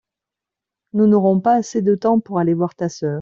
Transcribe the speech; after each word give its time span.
Nous 0.93 1.05
n'aurons 1.05 1.39
pas 1.41 1.53
assez 1.53 1.83
de 1.83 1.93
temps 1.93 2.19
pour 2.19 2.39
aller 2.39 2.55
voir 2.55 2.73
ta 2.73 2.89
sœur. 2.89 3.09